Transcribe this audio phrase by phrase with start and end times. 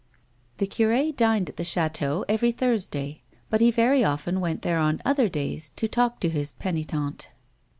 [0.57, 4.99] The cure dined at the chateau every Thursday, but he very often went there on
[5.05, 7.27] other days to talk to his penitente.